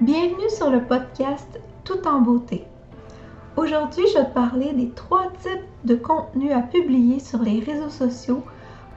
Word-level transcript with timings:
Bienvenue 0.00 0.48
sur 0.48 0.70
le 0.70 0.82
podcast 0.82 1.60
Tout 1.84 2.08
en 2.08 2.22
beauté. 2.22 2.64
Aujourd'hui, 3.58 4.02
je 4.08 4.18
vais 4.18 4.24
te 4.24 4.32
parler 4.32 4.72
des 4.72 4.88
trois 4.92 5.30
types 5.42 5.66
de 5.84 5.94
contenus 5.94 6.52
à 6.52 6.60
publier 6.62 7.20
sur 7.20 7.42
les 7.42 7.60
réseaux 7.60 7.90
sociaux 7.90 8.42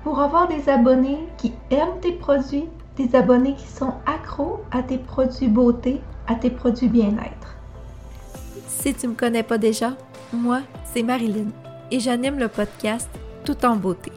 pour 0.06 0.22
avoir 0.22 0.48
des 0.48 0.70
abonnés 0.70 1.20
qui 1.38 1.52
aiment 1.72 2.00
tes 2.00 2.14
produits, 2.14 2.70
des 2.96 3.18
abonnés 3.18 3.56
qui 3.56 3.68
sont 3.68 3.96
accros 4.06 4.62
à 4.72 4.82
tes 4.82 4.98
produits 4.98 5.50
beauté, 5.50 6.00
à 6.28 6.36
tes 6.36 6.50
produits 6.50 6.88
bien-être. 6.88 7.58
Si 8.66 8.94
tu 8.94 9.10
me 9.10 9.14
connais 9.14 9.44
pas 9.44 9.58
déjà, 9.58 9.98
moi, 10.32 10.62
c'est 10.86 11.04
Marilyn 11.04 11.50
et 11.92 12.00
j'anime 12.00 12.40
le 12.40 12.48
podcast 12.48 13.10
Tout 13.44 13.66
en 13.66 13.76
beauté. 13.76 14.14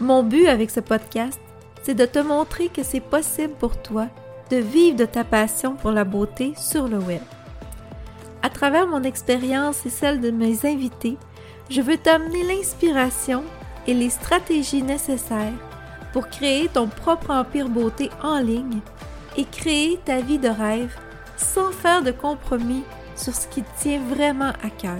Mon 0.00 0.22
but 0.22 0.46
avec 0.46 0.70
ce 0.70 0.78
podcast, 0.78 1.40
c'est 1.82 1.94
de 1.94 2.06
te 2.06 2.20
montrer 2.20 2.68
que 2.68 2.84
c'est 2.84 3.00
possible 3.00 3.54
pour 3.54 3.82
toi 3.82 4.06
de 4.50 4.56
vivre 4.56 4.96
de 4.96 5.04
ta 5.04 5.24
passion 5.24 5.74
pour 5.74 5.92
la 5.92 6.04
beauté 6.04 6.52
sur 6.56 6.88
le 6.88 6.98
web. 6.98 7.22
À 8.42 8.50
travers 8.50 8.86
mon 8.86 9.02
expérience 9.02 9.86
et 9.86 9.90
celle 9.90 10.20
de 10.20 10.30
mes 10.30 10.66
invités, 10.66 11.16
je 11.68 11.80
veux 11.80 11.96
t'amener 11.96 12.42
l'inspiration 12.42 13.44
et 13.86 13.94
les 13.94 14.10
stratégies 14.10 14.82
nécessaires 14.82 15.52
pour 16.12 16.28
créer 16.28 16.68
ton 16.68 16.88
propre 16.88 17.30
empire 17.30 17.68
beauté 17.68 18.10
en 18.22 18.40
ligne 18.40 18.80
et 19.36 19.44
créer 19.44 20.00
ta 20.04 20.20
vie 20.20 20.38
de 20.38 20.48
rêve 20.48 20.94
sans 21.36 21.70
faire 21.70 22.02
de 22.02 22.10
compromis 22.10 22.82
sur 23.14 23.34
ce 23.34 23.46
qui 23.46 23.62
tient 23.78 24.00
vraiment 24.00 24.52
à 24.64 24.70
cœur. 24.70 24.98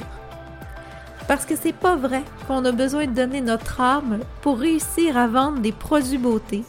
Parce 1.26 1.45
que 1.45 1.56
c'est 1.56 1.73
pas 1.73 1.96
vrai 1.96 2.23
qu'on 2.46 2.64
a 2.64 2.73
besoin 2.73 3.06
de 3.06 3.12
donner 3.12 3.40
notre 3.40 3.80
âme 3.80 4.20
pour 4.42 4.59
réussir 4.59 5.16
à 5.16 5.26
vendre 5.26 5.60
des 5.60 5.73
produits 5.73 6.18
beauté. 6.18 6.62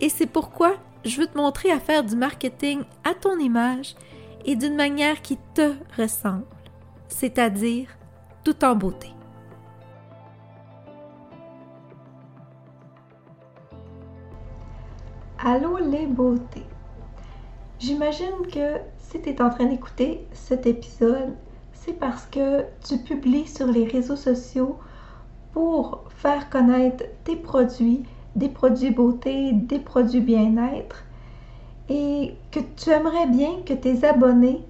Et 0.00 0.08
c'est 0.08 0.26
pourquoi 0.26 0.74
je 1.04 1.20
veux 1.20 1.26
te 1.26 1.36
montrer 1.36 1.70
à 1.70 1.80
faire 1.80 2.04
du 2.04 2.16
marketing 2.16 2.82
à 3.04 3.14
ton 3.14 3.38
image 3.38 3.94
et 4.44 4.56
d'une 4.56 4.76
manière 4.76 5.22
qui 5.22 5.38
te 5.54 5.74
ressemble, 5.98 6.44
c'est-à-dire 7.08 7.88
tout 8.44 8.64
en 8.64 8.74
beauté. 8.74 9.10
Allô 15.38 15.78
les 15.78 16.06
beautés! 16.06 16.66
J'imagine 17.78 18.46
que 18.52 18.76
si 18.98 19.22
tu 19.22 19.30
es 19.30 19.40
en 19.40 19.48
train 19.48 19.64
d'écouter 19.64 20.26
cet 20.32 20.66
épisode, 20.66 21.34
c'est 21.72 21.94
parce 21.94 22.26
que 22.26 22.64
tu 22.86 22.98
publies 22.98 23.48
sur 23.48 23.66
les 23.66 23.86
réseaux 23.86 24.16
sociaux 24.16 24.78
pour 25.52 26.04
faire 26.10 26.50
connaître 26.50 27.04
tes 27.24 27.36
produits 27.36 28.02
des 28.36 28.48
produits 28.48 28.90
beauté, 28.90 29.52
des 29.52 29.78
produits 29.78 30.20
bien-être 30.20 31.04
et 31.88 32.36
que 32.50 32.60
tu 32.76 32.90
aimerais 32.90 33.26
bien 33.26 33.62
que 33.66 33.74
tes 33.74 34.04
abonnés 34.04 34.64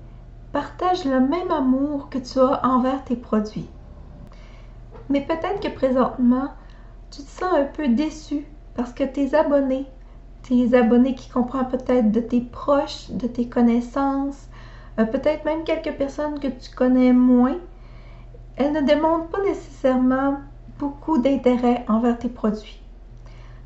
partagent 0.53 1.05
le 1.05 1.21
même 1.21 1.51
amour 1.51 2.09
que 2.09 2.19
tu 2.19 2.39
as 2.39 2.67
envers 2.67 3.05
tes 3.05 3.17
produits. 3.17 3.69
Mais 5.09 5.21
peut-être 5.21 5.61
que 5.61 5.69
présentement, 5.69 6.49
tu 7.11 7.23
te 7.23 7.29
sens 7.29 7.53
un 7.53 7.65
peu 7.65 7.89
déçu 7.89 8.47
parce 8.75 8.93
que 8.93 9.05
tes 9.05 9.35
abonnés, 9.35 9.87
tes 10.43 10.75
abonnés 10.75 11.15
qui 11.15 11.29
comprennent 11.29 11.69
peut-être 11.69 12.11
de 12.11 12.21
tes 12.21 12.41
proches, 12.41 13.11
de 13.11 13.27
tes 13.27 13.49
connaissances, 13.49 14.49
euh, 14.99 15.05
peut-être 15.05 15.45
même 15.45 15.65
quelques 15.65 15.97
personnes 15.97 16.39
que 16.39 16.49
tu 16.49 16.75
connais 16.75 17.13
moins, 17.13 17.59
elles 18.57 18.73
ne 18.73 18.81
démontrent 18.81 19.29
pas 19.29 19.43
nécessairement 19.43 20.39
beaucoup 20.79 21.19
d'intérêt 21.19 21.85
envers 21.89 22.19
tes 22.19 22.29
produits. 22.29 22.80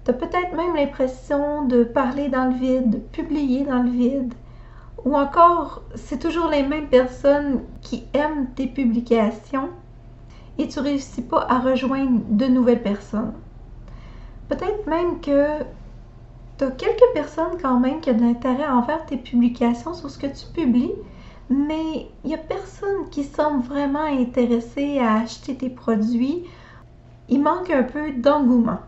Tu 0.04 0.10
as 0.10 0.14
peut-être 0.14 0.54
même 0.54 0.76
l'impression 0.76 1.64
de 1.64 1.82
parler 1.82 2.28
dans 2.28 2.46
le 2.46 2.54
vide, 2.54 2.90
de 2.90 2.98
publier 2.98 3.64
dans 3.64 3.82
le 3.82 3.90
vide. 3.90 4.34
Ou 5.04 5.16
encore, 5.16 5.82
c'est 5.94 6.18
toujours 6.18 6.48
les 6.48 6.62
mêmes 6.62 6.88
personnes 6.88 7.62
qui 7.80 8.04
aiment 8.12 8.48
tes 8.54 8.66
publications 8.66 9.70
et 10.58 10.68
tu 10.68 10.80
réussis 10.80 11.22
pas 11.22 11.46
à 11.48 11.58
rejoindre 11.58 12.20
de 12.28 12.46
nouvelles 12.46 12.82
personnes. 12.82 13.32
Peut-être 14.48 14.86
même 14.86 15.20
que 15.20 15.62
tu 16.58 16.64
as 16.64 16.70
quelques 16.70 17.12
personnes 17.14 17.58
quand 17.60 17.80
même 17.80 18.00
qui 18.00 18.10
ont 18.10 18.14
de 18.14 18.22
l'intérêt 18.22 18.68
envers 18.68 19.04
tes 19.06 19.16
publications 19.16 19.94
sur 19.94 20.10
ce 20.10 20.18
que 20.18 20.26
tu 20.26 20.46
publies, 20.54 20.92
mais 21.50 22.08
il 22.22 22.28
n'y 22.28 22.34
a 22.34 22.38
personne 22.38 23.08
qui 23.10 23.24
semble 23.24 23.64
vraiment 23.64 24.04
intéressé 24.04 24.98
à 24.98 25.20
acheter 25.20 25.56
tes 25.56 25.70
produits. 25.70 26.44
Il 27.28 27.42
manque 27.42 27.70
un 27.70 27.82
peu 27.82 28.12
d'engouement. 28.12 28.80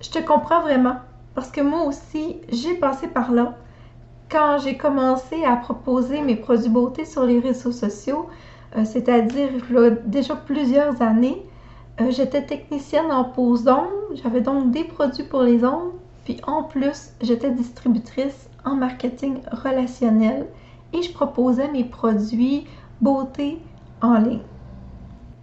Je 0.00 0.10
te 0.10 0.18
comprends 0.18 0.60
vraiment 0.60 0.96
parce 1.34 1.50
que 1.50 1.60
moi 1.60 1.84
aussi, 1.84 2.36
j'ai 2.50 2.74
passé 2.74 3.08
par 3.08 3.32
là. 3.32 3.54
Quand 4.30 4.58
j'ai 4.58 4.76
commencé 4.76 5.44
à 5.44 5.56
proposer 5.56 6.20
mes 6.22 6.36
produits 6.36 6.68
beauté 6.68 7.04
sur 7.04 7.24
les 7.24 7.38
réseaux 7.38 7.72
sociaux, 7.72 8.26
euh, 8.76 8.84
c'est-à-dire 8.84 9.50
déjà 10.04 10.34
plusieurs 10.34 11.00
années, 11.00 11.46
euh, 12.00 12.10
j'étais 12.10 12.44
technicienne 12.44 13.10
en 13.10 13.24
pose 13.24 13.64
d'ongles, 13.64 14.16
j'avais 14.22 14.40
donc 14.40 14.70
des 14.70 14.84
produits 14.84 15.24
pour 15.24 15.42
les 15.42 15.64
ongles, 15.64 15.92
puis 16.24 16.40
en 16.46 16.64
plus, 16.64 17.10
j'étais 17.22 17.50
distributrice 17.50 18.50
en 18.64 18.74
marketing 18.74 19.38
relationnel 19.50 20.46
et 20.92 21.02
je 21.02 21.12
proposais 21.12 21.68
mes 21.68 21.84
produits 21.84 22.66
beauté 23.00 23.58
en 24.02 24.18
ligne. 24.18 24.40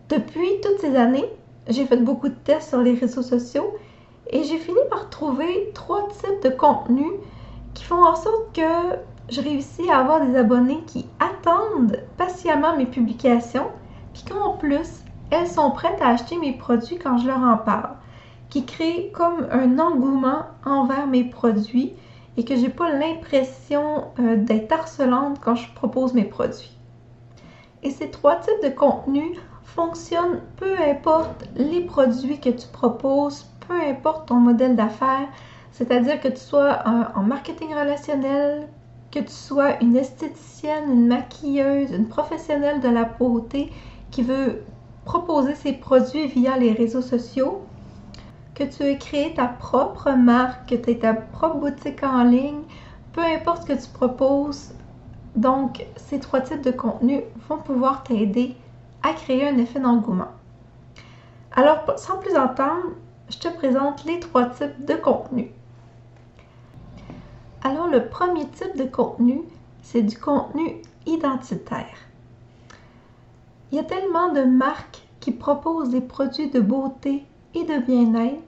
Depuis 0.10 0.50
toutes 0.62 0.80
ces 0.80 0.96
années, 0.96 1.26
j'ai 1.68 1.86
fait 1.86 1.98
beaucoup 1.98 2.28
de 2.30 2.36
tests 2.44 2.70
sur 2.70 2.82
les 2.82 2.94
réseaux 2.94 3.22
sociaux 3.22 3.74
et 4.34 4.44
j'ai 4.44 4.58
fini 4.58 4.80
par 4.90 5.10
trouver 5.12 5.72
trois 5.76 6.08
types 6.10 6.44
de 6.44 6.50
contenus 6.50 7.14
qui 7.76 7.84
font 7.84 8.04
en 8.04 8.16
sorte 8.16 8.52
que 8.56 8.98
je 9.30 9.42
réussis 9.42 9.90
à 9.92 10.00
avoir 10.00 10.26
des 10.26 10.36
abonnés 10.36 10.82
qui 10.88 11.06
attendent 11.20 12.00
patiemment 12.18 12.76
mes 12.76 12.88
publications, 12.88 13.68
puis 14.12 14.24
qu'en 14.24 14.58
plus, 14.58 15.04
elles 15.30 15.48
sont 15.48 15.70
prêtes 15.70 16.02
à 16.02 16.10
acheter 16.10 16.38
mes 16.38 16.54
produits 16.54 16.98
quand 16.98 17.20
je 17.20 17.28
leur 17.28 17.40
en 17.40 17.58
parle, 17.58 17.92
qui 18.50 18.66
créent 18.66 19.12
comme 19.14 19.48
un 19.52 19.78
engouement 19.78 20.46
envers 20.66 21.06
mes 21.06 21.24
produits 21.24 21.94
et 22.36 22.44
que 22.44 22.56
j'ai 22.56 22.70
pas 22.70 22.92
l'impression 22.92 24.06
euh, 24.20 24.36
d'être 24.36 24.72
harcelante 24.72 25.40
quand 25.42 25.56
je 25.56 25.72
propose 25.76 26.16
mes 26.16 26.26
produits. 26.26 26.76
Et 27.84 27.92
ces 27.92 28.10
trois 28.10 28.38
types 28.38 28.64
de 28.64 28.70
contenus 28.70 29.38
fonctionnent 29.64 30.42
peu 30.58 30.76
importe 30.80 31.46
les 31.56 31.82
produits 31.82 32.40
que 32.40 32.50
tu 32.50 32.68
proposes, 32.68 33.46
peu 33.68 33.80
importe 33.82 34.28
ton 34.28 34.36
modèle 34.36 34.76
d'affaires, 34.76 35.28
c'est-à-dire 35.72 36.20
que 36.20 36.28
tu 36.28 36.38
sois 36.40 36.80
en 37.16 37.24
marketing 37.24 37.74
relationnel, 37.74 38.68
que 39.12 39.20
tu 39.20 39.32
sois 39.32 39.82
une 39.82 39.96
esthéticienne, 39.96 40.92
une 40.92 41.08
maquilleuse, 41.08 41.92
une 41.92 42.08
professionnelle 42.08 42.80
de 42.80 42.90
la 42.90 43.04
beauté 43.06 43.72
qui 44.12 44.24
veut 44.24 44.64
proposer 45.06 45.56
ses 45.56 45.74
produits 45.74 46.28
via 46.28 46.58
les 46.58 46.72
réseaux 46.72 47.02
sociaux, 47.02 47.62
que 48.56 48.64
tu 48.64 48.84
aies 48.84 48.98
créé 48.98 49.34
ta 49.34 49.48
propre 49.48 50.12
marque, 50.12 50.70
que 50.70 50.76
tu 50.76 50.92
aies 50.92 51.00
ta 51.00 51.14
propre 51.14 51.58
boutique 51.58 52.04
en 52.04 52.24
ligne, 52.24 52.62
peu 53.14 53.22
importe 53.22 53.64
ce 53.64 53.74
que 53.74 53.84
tu 53.84 53.90
proposes. 53.90 54.74
Donc, 55.36 55.86
ces 55.96 56.20
trois 56.20 56.42
types 56.42 56.62
de 56.62 56.72
contenus 56.72 57.22
vont 57.50 57.58
pouvoir 57.58 58.04
t'aider 58.04 58.56
à 59.02 59.14
créer 59.14 59.48
un 59.48 59.58
effet 59.58 59.80
d'engouement. 59.80 60.32
Alors, 61.56 61.84
sans 61.98 62.18
plus 62.18 62.36
attendre, 62.36 62.94
je 63.30 63.38
te 63.38 63.48
présente 63.48 64.06
les 64.06 64.20
trois 64.20 64.48
types 64.48 64.86
de 64.86 64.96
contenu. 64.96 65.52
Alors, 67.64 67.88
le 67.88 68.08
premier 68.08 68.48
type 68.50 68.76
de 68.78 68.84
contenu, 68.84 69.42
c'est 69.82 70.02
du 70.04 70.18
contenu 70.18 70.82
identitaire. 71.06 71.98
Il 73.72 73.78
y 73.78 73.80
a 73.80 73.84
tellement 73.84 74.32
de 74.32 74.44
marques 74.44 75.02
qui 75.20 75.32
proposent 75.32 75.90
des 75.90 76.02
produits 76.02 76.50
de 76.50 76.60
beauté 76.60 77.26
et 77.56 77.64
de 77.64 77.78
bien-être 77.78 78.42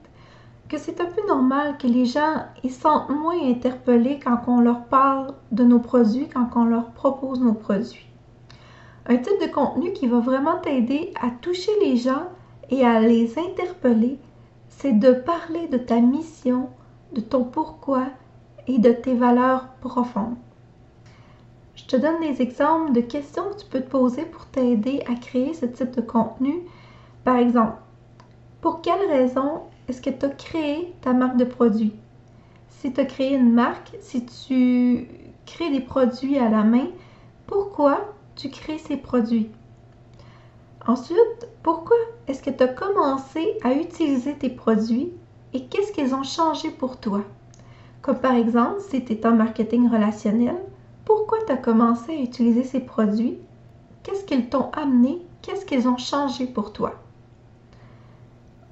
que 0.67 0.77
c'est 0.77 0.99
un 0.99 1.05
peu 1.05 1.25
normal 1.27 1.77
que 1.77 1.87
les 1.87 2.05
gens 2.05 2.43
y 2.63 2.69
sentent 2.69 3.09
moins 3.09 3.39
interpellés 3.41 4.19
quand 4.19 4.41
on 4.47 4.59
leur 4.59 4.85
parle 4.85 5.33
de 5.51 5.63
nos 5.63 5.79
produits, 5.79 6.27
quand 6.27 6.49
on 6.55 6.65
leur 6.65 6.91
propose 6.91 7.39
nos 7.39 7.53
produits. 7.53 8.05
Un 9.07 9.17
type 9.17 9.39
de 9.41 9.51
contenu 9.51 9.93
qui 9.93 10.07
va 10.07 10.19
vraiment 10.19 10.57
t'aider 10.59 11.13
à 11.21 11.29
toucher 11.29 11.71
les 11.81 11.97
gens 11.97 12.23
et 12.69 12.83
à 12.83 12.99
les 12.99 13.37
interpeller 13.37 14.19
c'est 14.77 14.93
de 14.93 15.13
parler 15.13 15.67
de 15.67 15.77
ta 15.77 16.01
mission, 16.01 16.69
de 17.13 17.21
ton 17.21 17.43
pourquoi 17.43 18.07
et 18.67 18.77
de 18.77 18.91
tes 18.91 19.15
valeurs 19.15 19.67
profondes. 19.79 20.35
Je 21.75 21.85
te 21.85 21.95
donne 21.95 22.19
des 22.19 22.41
exemples 22.41 22.91
de 22.91 23.01
questions 23.01 23.43
que 23.49 23.59
tu 23.61 23.65
peux 23.67 23.81
te 23.81 23.89
poser 23.89 24.25
pour 24.25 24.45
t'aider 24.47 25.01
à 25.07 25.15
créer 25.15 25.53
ce 25.53 25.65
type 25.65 25.91
de 25.91 26.01
contenu. 26.01 26.55
Par 27.23 27.37
exemple, 27.37 27.77
pour 28.61 28.81
quelle 28.81 29.09
raison 29.09 29.61
est-ce 29.87 30.01
que 30.01 30.09
tu 30.09 30.25
as 30.25 30.29
créé 30.29 30.93
ta 31.01 31.13
marque 31.13 31.37
de 31.37 31.45
produit? 31.45 31.93
Si 32.67 32.91
tu 32.91 32.99
as 32.99 33.05
créé 33.05 33.35
une 33.35 33.53
marque, 33.53 33.95
si 34.01 34.25
tu 34.25 35.07
crées 35.45 35.71
des 35.71 35.81
produits 35.81 36.37
à 36.37 36.49
la 36.49 36.63
main, 36.63 36.87
pourquoi 37.47 38.13
tu 38.35 38.49
crées 38.49 38.79
ces 38.79 38.97
produits? 38.97 39.49
Ensuite, 40.87 41.47
pourquoi 41.63 41.97
est-ce 42.27 42.43
que 42.43 42.51
tu 42.51 42.63
as 42.63 42.67
commencé 42.67 43.57
à 43.63 43.73
utiliser 43.73 44.35
tes 44.35 44.49
produits 44.49 45.11
et 45.53 45.65
qu'est-ce 45.65 45.91
qu'ils 45.91 46.13
ont 46.13 46.23
changé 46.23 46.69
pour 46.69 46.97
toi? 46.97 47.21
Comme 48.03 48.19
par 48.19 48.35
exemple, 48.35 48.81
si 48.81 49.03
tu 49.03 49.13
es 49.13 49.25
en 49.25 49.31
marketing 49.31 49.89
relationnel, 49.89 50.57
pourquoi 51.03 51.39
tu 51.45 51.51
as 51.51 51.57
commencé 51.57 52.11
à 52.11 52.21
utiliser 52.21 52.63
ces 52.63 52.81
produits, 52.81 53.39
qu'est-ce 54.03 54.25
qu'ils 54.25 54.47
t'ont 54.47 54.69
amené, 54.73 55.25
qu'est-ce 55.41 55.65
qu'ils 55.65 55.87
ont 55.87 55.97
changé 55.97 56.45
pour 56.45 56.71
toi? 56.71 56.93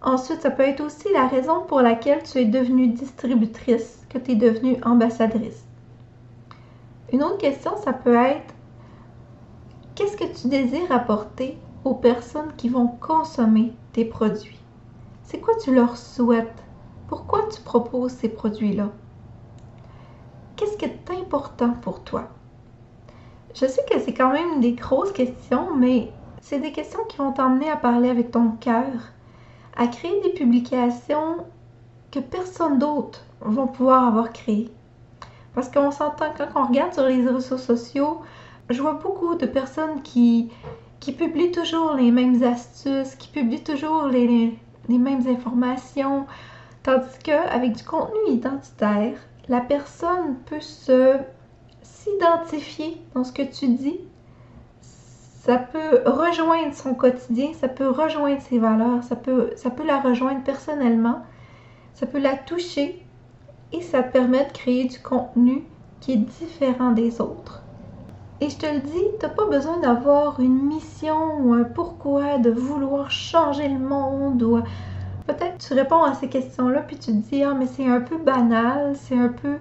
Ensuite, 0.04 0.42
ça 0.42 0.52
peut 0.52 0.64
être 0.64 0.82
aussi 0.82 1.08
la 1.14 1.28
raison 1.28 1.62
pour 1.62 1.82
laquelle 1.82 2.22
tu 2.22 2.38
es 2.38 2.46
devenue 2.46 2.90
distributrice, 2.90 4.06
que 4.10 4.20
tu 4.20 4.32
es 4.32 4.36
devenue 4.36 4.78
ambassadrice. 4.84 5.66
Une 7.12 7.24
autre 7.24 7.38
question, 7.38 7.72
ça 7.78 7.94
peut 7.94 8.16
être 8.16 8.54
qu'est-ce 9.96 10.18
que 10.18 10.40
tu 10.40 10.48
désires 10.48 10.92
apporter 10.92 11.58
aux 11.86 11.96
personnes 11.96 12.54
qui 12.58 12.70
vont 12.70 12.88
consommer 12.88 13.74
tes 13.92 14.06
produits? 14.06 14.60
C'est 15.24 15.40
quoi 15.40 15.56
tu 15.56 15.74
leur 15.74 15.98
souhaites? 15.98 16.64
Pourquoi 17.08 17.48
tu 17.50 17.62
proposes 17.62 18.14
ces 18.14 18.30
produits-là? 18.30 18.90
Qu'est-ce 20.56 20.78
qui 20.78 20.86
est 20.86 21.12
important 21.12 21.72
pour 21.82 22.02
toi? 22.04 22.30
Je 23.56 23.66
sais 23.66 23.84
que 23.90 24.00
c'est 24.00 24.14
quand 24.14 24.32
même 24.32 24.62
des 24.62 24.74
grosses 24.74 25.12
questions, 25.12 25.76
mais 25.76 26.12
c'est 26.42 26.60
des 26.60 26.72
questions 26.72 27.04
qui 27.08 27.18
vont 27.18 27.32
t'emmener 27.32 27.70
à 27.70 27.78
parler 27.78 28.10
avec 28.10 28.32
ton 28.32 28.52
cœur, 28.52 29.12
à 29.76 29.88
créer 29.88 30.22
des 30.22 30.32
publications 30.32 31.38
que 32.12 32.20
personne 32.20 32.80
d'autre 32.80 33.26
va 33.42 33.68
pouvoir 33.68 34.08
avoir 34.08 34.32
créées. 34.32 34.72
Parce 35.54 35.70
qu'on 35.70 35.92
s'entend, 35.92 36.34
quand 36.38 36.48
on 36.56 36.68
regarde 36.68 36.94
sur 36.94 37.06
les 37.06 37.28
réseaux 37.28 37.58
sociaux, 37.58 38.22
je 38.70 38.82
vois 38.82 38.94
beaucoup 38.94 39.36
de 39.36 39.46
personnes 39.46 40.02
qui, 40.02 40.52
qui 41.04 41.12
publient 41.12 41.52
toujours 41.52 41.96
les 41.96 42.12
mêmes 42.12 42.42
astuces, 42.44 43.16
qui 43.16 43.28
publient 43.28 43.64
toujours 43.64 44.08
les, 44.08 44.58
mêmes 44.88 45.28
informations, 45.28 46.26
tandis 46.82 47.20
qu'avec 47.22 47.74
du 47.74 47.84
contenu 47.84 48.20
identitaire, 48.30 49.18
la 49.50 49.60
personne 49.60 50.38
peut 50.46 50.62
se 50.62 51.18
s'identifier 51.82 53.02
dans 53.14 53.26
ce 53.26 53.34
que 53.34 53.42
tu 53.42 53.68
dis. 53.68 54.00
Ça 54.82 55.58
peut 55.58 56.04
rejoindre 56.06 56.74
son 56.74 56.94
quotidien, 56.94 57.52
ça 57.54 57.68
peut 57.68 57.90
rejoindre 57.90 58.42
ses 58.42 58.58
valeurs, 58.58 59.04
ça 59.04 59.18
peut, 59.18 59.50
ça 59.58 59.72
peut 59.72 59.86
la 59.86 60.00
rejoindre 60.00 60.42
personnellement, 60.46 61.22
ça 61.96 62.06
peut 62.06 62.20
la 62.20 62.38
toucher 62.38 63.06
et 63.74 63.82
ça 63.82 64.04
permet 64.04 64.46
de 64.46 64.54
créer 64.54 64.86
du 64.86 65.00
contenu 65.00 65.66
qui 66.00 66.14
est 66.14 66.18
différent 66.18 66.92
des 66.92 67.20
autres. 67.20 67.63
Et 68.42 68.50
je 68.50 68.58
te 68.58 68.66
le 68.66 68.82
dis, 68.82 69.04
tu 69.20 69.26
n'as 69.26 69.32
pas 69.32 69.48
besoin 69.48 69.80
d'avoir 69.80 70.40
une 70.40 70.64
mission 70.66 71.40
ou 71.40 71.54
un 71.54 71.64
pourquoi, 71.64 72.38
de 72.40 72.52
vouloir 72.52 73.10
changer 73.12 73.68
le 73.70 73.80
monde 73.80 74.44
ou 74.44 74.62
peut-être 75.28 75.58
tu 75.60 75.74
réponds 75.74 76.04
à 76.04 76.14
ces 76.14 76.28
questions-là 76.28 76.82
puis 76.82 76.98
tu 76.98 77.12
te 77.12 77.30
dis 77.30 77.44
ah 77.44 77.54
mais 77.54 77.68
c'est 77.68 77.88
un 77.88 78.02
peu 78.02 78.18
banal, 78.18 78.96
c'est 78.96 79.18
un 79.18 79.30
peu 79.30 79.58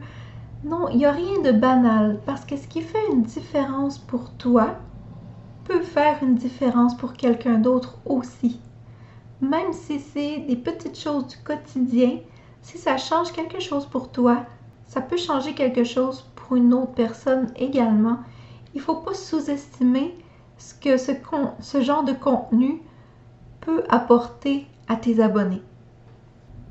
non, 0.64 0.88
il 0.90 0.98
n'y 0.98 1.06
a 1.06 1.12
rien 1.12 1.40
de 1.40 1.52
banal 1.52 2.20
parce 2.24 2.44
que 2.44 2.56
ce 2.56 2.68
qui 2.68 2.82
fait 2.82 3.06
une 3.12 3.22
différence 3.22 3.98
pour 3.98 4.30
toi 4.34 4.76
peut 5.64 5.82
faire 5.82 6.18
une 6.22 6.36
différence 6.36 6.96
pour 6.96 7.14
quelqu'un 7.14 7.58
d'autre 7.58 7.98
aussi. 8.04 8.60
Même 9.40 9.72
si 9.72 9.98
c'est 9.98 10.38
des 10.40 10.56
petites 10.56 10.98
choses 10.98 11.26
du 11.26 11.36
quotidien, 11.38 12.18
si 12.60 12.78
ça 12.78 12.96
change 12.96 13.32
quelque 13.32 13.60
chose 13.60 13.86
pour 13.86 14.12
toi, 14.12 14.46
ça 14.84 15.00
peut 15.00 15.16
changer 15.16 15.54
quelque 15.54 15.82
chose 15.82 16.24
pour 16.36 16.56
une 16.56 16.72
autre 16.74 16.92
personne 16.92 17.52
également. 17.56 18.18
Il 18.74 18.78
ne 18.78 18.82
faut 18.82 18.96
pas 18.96 19.14
sous-estimer 19.14 20.14
ce 20.56 20.74
que 20.74 20.96
ce, 20.96 21.82
genre 21.82 22.04
de 22.04 22.12
contenu 22.12 22.80
peut 23.60 23.84
apporter 23.88 24.66
à 24.88 24.96
tes 24.96 25.20
abonnés. 25.20 25.62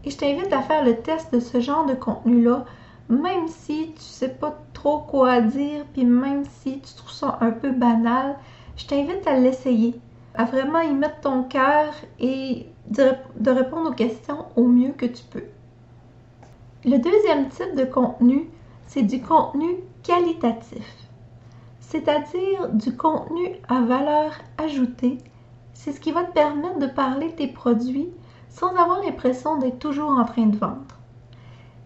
Et 0.03 0.09
je 0.09 0.18
t'invite 0.18 0.51
à 0.51 0.62
faire 0.62 0.83
le 0.83 0.98
test 0.98 1.33
de 1.33 1.39
ce 1.39 1.59
genre 1.59 1.86
de 1.86 1.94
contenu-là, 1.94 2.65
même 3.09 3.48
si 3.48 3.92
tu 3.95 4.01
sais 4.01 4.30
pas 4.30 4.57
trop 4.74 5.00
quoi 5.00 5.42
dire, 5.42 5.86
puis 5.94 6.06
même 6.06 6.44
si 6.45 6.80
tu 6.80 6.94
trouves 6.95 7.12
ça 7.12 7.38
un 7.42 7.51
peu 7.51 7.71
banal, 7.71 8.38
je 8.77 8.88
t'invite 8.88 9.27
à 9.27 9.38
l'essayer, 9.38 10.00
à 10.33 10.45
vraiment 10.45 10.80
y 10.80 10.94
mettre 10.94 11.19
ton 11.21 11.44
cœur 11.44 11.94
et 12.19 12.65
de 12.88 13.51
répondre 13.51 13.92
aux 13.92 13.94
questions 13.94 14.45
au 14.56 14.63
mieux 14.63 14.94
que 14.94 15.06
tu 15.06 15.24
peux. 15.30 15.44
Le 16.83 16.98
deuxième 16.98 17.50
type 17.50 17.75
de 17.75 17.86
contenu, 17.86 18.50
c'est 18.88 19.03
du 19.03 19.21
contenu 19.21 19.68
qualitatif, 20.01 21.00
c'est-à-dire 21.91 22.69
du 22.69 22.95
contenu 22.95 23.51
à 23.67 23.81
valeur 23.81 24.31
ajoutée. 24.57 25.17
C'est 25.73 25.91
ce 25.91 25.99
qui 25.99 26.13
va 26.13 26.23
te 26.23 26.31
permettre 26.31 26.79
de 26.79 26.88
parler 26.88 27.27
de 27.27 27.35
tes 27.35 27.47
produits 27.47 28.07
sans 28.47 28.69
avoir 28.69 29.03
l'impression 29.03 29.57
d'être 29.57 29.79
toujours 29.79 30.11
en 30.11 30.23
train 30.23 30.45
de 30.45 30.57
vendre. 30.57 30.97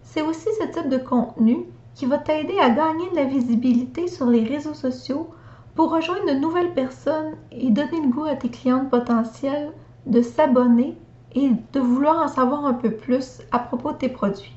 C'est 0.04 0.22
aussi 0.22 0.48
ce 0.62 0.68
type 0.68 0.90
de 0.90 1.00
contenu 1.00 1.66
qui 1.96 2.06
va 2.06 2.20
t'aider 2.20 2.60
à 2.60 2.70
gagner 2.70 3.10
de 3.10 3.16
la 3.16 3.24
visibilité 3.24 4.08
sur 4.08 4.28
les 4.28 4.44
réseaux 4.44 4.76
sociaux 4.76 5.32
pour 5.74 5.92
rejoindre 5.92 6.28
de 6.28 6.40
nouvelles 6.40 6.74
personnes 6.76 7.34
et 7.52 7.72
donner 7.72 8.02
le 8.02 8.10
goût 8.10 8.26
à 8.26 8.36
tes 8.36 8.50
clientes 8.50 8.92
potentielles 8.92 9.72
de 10.06 10.22
s'abonner 10.22 10.96
et 11.34 11.50
de 11.74 11.80
vouloir 11.80 12.24
en 12.24 12.28
savoir 12.28 12.66
un 12.66 12.74
peu 12.74 12.92
plus 12.92 13.42
à 13.52 13.58
propos 13.58 13.94
de 13.94 13.98
tes 13.98 14.10
produits. 14.10 14.56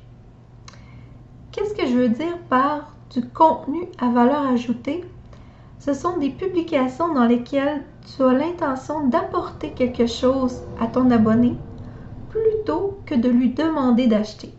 Qu'est-ce 1.51 1.73
que 1.73 1.87
je 1.87 1.97
veux 1.97 2.09
dire 2.09 2.37
par 2.49 2.93
du 3.09 3.27
contenu 3.27 3.87
à 3.97 4.09
valeur 4.09 4.47
ajoutée? 4.47 5.03
Ce 5.79 5.93
sont 5.93 6.17
des 6.17 6.29
publications 6.29 7.13
dans 7.13 7.25
lesquelles 7.25 7.83
tu 8.05 8.21
as 8.21 8.33
l'intention 8.33 9.07
d'apporter 9.07 9.71
quelque 9.71 10.07
chose 10.07 10.61
à 10.79 10.87
ton 10.87 11.09
abonné 11.09 11.55
plutôt 12.29 12.99
que 13.05 13.15
de 13.15 13.29
lui 13.29 13.53
demander 13.53 14.07
d'acheter. 14.07 14.53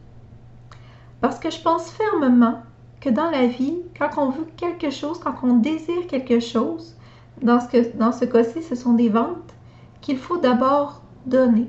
Parce 1.21 1.39
que 1.39 1.51
je 1.51 1.61
pense 1.61 1.91
fermement 1.91 2.63
que 3.01 3.11
dans 3.11 3.31
la 3.31 3.47
vie, 3.47 3.79
quand 3.99 4.11
on 4.17 4.31
veut 4.31 4.49
quelque 4.57 4.91
chose, 4.91 5.19
quand 5.19 5.35
on 5.43 5.57
désire 5.57 6.07
quelque 6.09 6.41
chose, 6.41 6.97
dans 7.43 7.61
ce, 7.61 7.97
dans 7.97 8.13
ce 8.13 8.25
cas-ci, 8.25 8.63
ce 8.63 8.75
sont 8.75 8.95
des 8.95 9.09
ventes, 9.09 9.55
qu'il 10.01 10.17
faut 10.17 10.39
d'abord 10.39 11.03
donner. 11.27 11.69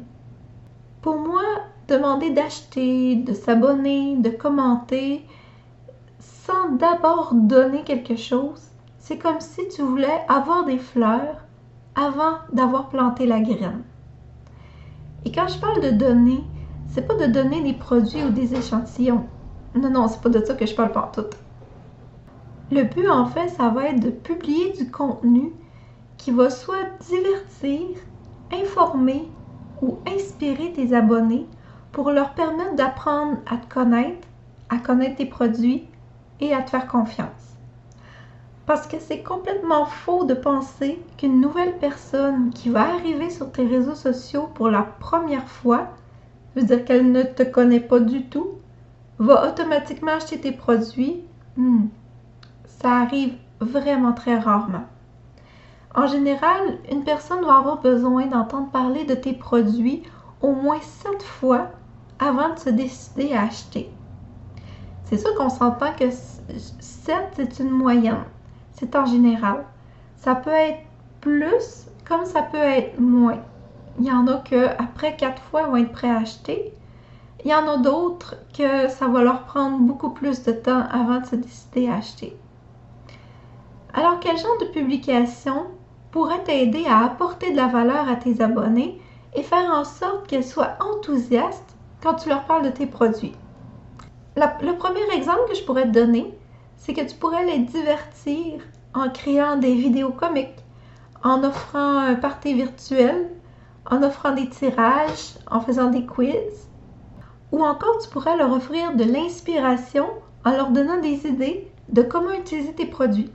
Pour 1.02 1.18
moi, 1.18 1.44
demander 1.90 2.30
d'acheter, 2.30 3.16
de 3.16 3.34
s'abonner, 3.34 4.16
de 4.16 4.30
commenter, 4.30 5.26
sans 6.20 6.70
d'abord 6.70 7.34
donner 7.34 7.84
quelque 7.84 8.16
chose, 8.16 8.71
c'est 9.02 9.18
comme 9.18 9.42
si 9.42 9.68
tu 9.68 9.82
voulais 9.82 10.22
avoir 10.30 10.64
des 10.64 10.78
fleurs 10.78 11.44
avant 11.96 12.36
d'avoir 12.54 12.88
planté 12.90 13.26
la 13.26 13.40
graine. 13.40 13.84
Et 15.26 15.32
quand 15.32 15.48
je 15.48 15.60
parle 15.60 15.82
de 15.82 15.90
donner, 15.90 16.44
c'est 16.88 17.08
pas 17.08 17.16
de 17.16 17.26
donner 17.26 17.64
des 17.64 17.74
produits 17.74 18.24
ou 18.24 18.30
des 18.30 18.54
échantillons. 18.54 19.26
Non, 19.76 19.90
non, 19.90 20.08
c'est 20.08 20.22
pas 20.22 20.30
de 20.30 20.46
ça 20.46 20.54
que 20.54 20.68
je 20.68 20.76
parle 20.76 20.92
pas 20.92 21.12
tout. 21.14 21.26
Le 22.72 22.84
but, 22.84 23.10
en 23.10 23.26
fait, 23.26 23.50
ça 23.50 23.70
va 23.70 23.86
être 23.86 24.00
de 24.00 24.12
publier 24.12 24.72
du 24.74 24.92
contenu 24.92 25.52
qui 26.18 26.30
va 26.30 26.52
soit 26.52 26.86
divertir, 27.10 27.98
informer 28.54 29.28
ou 29.82 29.98
inspirer 30.08 30.74
tes 30.74 30.94
abonnés 30.94 31.48
pour 31.92 32.12
leur 32.12 32.36
permettre 32.36 32.76
d'apprendre 32.76 33.38
à 33.50 33.58
te 33.58 33.74
connaître, 33.74 34.28
à 34.70 34.78
connaître 34.78 35.16
tes 35.16 35.26
produits 35.26 35.88
et 36.40 36.54
à 36.54 36.62
te 36.62 36.70
faire 36.70 36.88
confiance. 36.88 37.51
Parce 38.72 38.88
que 38.88 39.02
c'est 39.02 39.22
complètement 39.22 39.84
faux 39.84 40.24
de 40.24 40.34
penser 40.34 40.98
qu'une 41.18 41.42
nouvelle 41.42 41.78
personne 41.80 42.52
qui 42.52 42.70
va 42.70 42.94
arriver 42.94 43.30
sur 43.30 43.52
tes 43.52 43.68
réseaux 43.68 43.96
sociaux 43.96 44.48
pour 44.54 44.70
la 44.70 44.84
première 44.84 45.46
fois, 45.46 45.90
veut 46.56 46.64
dire 46.64 46.86
qu'elle 46.86 47.12
ne 47.12 47.24
te 47.24 47.44
connaît 47.44 47.82
pas 47.82 48.00
du 48.00 48.28
tout, 48.28 48.48
va 49.20 49.50
automatiquement 49.50 50.14
acheter 50.14 50.40
tes 50.40 50.54
produits. 50.54 51.20
Hmm, 51.58 51.88
ça 52.66 52.94
arrive 53.02 53.34
vraiment 53.60 54.14
très 54.14 54.38
rarement. 54.38 54.86
En 55.94 56.08
général, 56.08 56.78
une 56.90 57.04
personne 57.04 57.44
va 57.44 57.58
avoir 57.58 57.82
besoin 57.82 58.28
d'entendre 58.28 58.72
parler 58.72 59.04
de 59.04 59.16
tes 59.16 59.34
produits 59.34 60.04
au 60.42 60.54
moins 60.54 60.80
sept 60.80 61.24
fois 61.24 61.72
avant 62.20 62.54
de 62.54 62.60
se 62.60 62.70
décider 62.70 63.34
à 63.34 63.42
acheter. 63.42 63.92
C'est 65.04 65.18
sûr 65.18 65.36
qu'on 65.36 65.50
s'entend 65.50 65.92
que 65.92 66.10
7, 66.10 67.16
c'est 67.36 67.60
une 67.60 67.70
moyenne. 67.70 68.24
C'est 68.74 68.96
en 68.96 69.06
général. 69.06 69.66
Ça 70.16 70.36
peut 70.36 70.50
être 70.50 70.82
plus 71.20 71.88
comme 72.08 72.26
ça 72.26 72.42
peut 72.42 72.58
être 72.58 73.00
moins. 73.00 73.40
Il 74.00 74.06
y 74.06 74.12
en 74.12 74.28
a 74.28 74.38
que 74.38 74.68
après 74.82 75.16
quatre 75.16 75.42
fois 75.42 75.68
vont 75.68 75.78
être 75.78 75.92
prêts 75.92 76.10
à 76.10 76.18
acheter. 76.18 76.74
Il 77.44 77.50
y 77.50 77.56
en 77.56 77.68
a 77.68 77.78
d'autres 77.78 78.36
que 78.58 78.88
ça 78.90 79.08
va 79.08 79.24
leur 79.24 79.44
prendre 79.44 79.78
beaucoup 79.80 80.10
plus 80.10 80.44
de 80.44 80.52
temps 80.52 80.84
avant 80.92 81.22
de 81.22 81.26
se 81.26 81.36
décider 81.36 81.88
à 81.88 81.96
acheter. 81.96 82.38
Alors, 83.94 84.20
quel 84.20 84.38
genre 84.38 84.58
de 84.60 84.66
publication 84.66 85.66
pourrait 86.12 86.44
t'aider 86.44 86.86
à 86.88 87.06
apporter 87.06 87.52
de 87.52 87.58
la 87.58 87.68
valeur 87.68 88.08
à 88.10 88.16
tes 88.16 88.42
abonnés 88.42 89.02
et 89.34 89.44
faire 89.44 89.72
en 89.72 89.84
sorte 89.84 90.28
qu'elles 90.28 90.46
soient 90.46 90.76
enthousiastes 90.80 91.76
quand 92.04 92.16
tu 92.16 92.30
leur 92.30 92.44
parles 92.44 92.66
de 92.66 92.70
tes 92.70 92.86
produits? 92.88 93.36
le 94.36 94.78
premier 94.78 95.04
exemple 95.14 95.50
que 95.50 95.56
je 95.56 95.64
pourrais 95.64 95.84
te 95.84 95.92
donner, 95.92 96.34
c'est 96.82 96.94
que 96.94 97.02
tu 97.02 97.16
pourrais 97.16 97.46
les 97.46 97.60
divertir 97.60 98.60
en 98.96 99.08
créant 99.10 99.56
des 99.56 99.76
vidéos 99.76 100.12
comiques, 100.12 100.66
en 101.24 101.44
offrant 101.44 102.00
un 102.00 102.16
party 102.16 102.56
virtuel, 102.56 103.30
en 103.90 104.02
offrant 104.02 104.32
des 104.32 104.50
tirages, 104.50 105.36
en 105.50 105.62
faisant 105.62 105.92
des 105.92 106.08
quiz. 106.08 106.68
Ou 107.52 107.64
encore, 107.64 108.00
tu 108.02 108.10
pourrais 108.10 108.36
leur 108.36 108.52
offrir 108.52 108.96
de 108.96 109.04
l'inspiration 109.04 110.08
en 110.44 110.52
leur 110.52 110.72
donnant 110.72 111.00
des 111.00 111.28
idées 111.28 111.72
de 111.90 112.02
comment 112.02 112.32
utiliser 112.32 112.74
tes 112.74 112.88
produits. 112.88 113.30